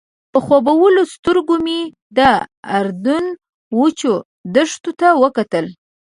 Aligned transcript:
په 0.31 0.39
خوبولو 0.45 1.01
سترګو 1.15 1.55
مې 1.65 1.79
د 2.17 2.19
اردن 2.77 3.25
وچو 3.79 4.13
دښتو 4.55 4.91
ته 4.99 5.07
وکتل. 5.21 5.65